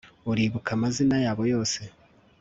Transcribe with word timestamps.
uribuka 0.31 0.69
amazina 0.77 1.15
yabo 1.25 1.43
yose 1.53 1.81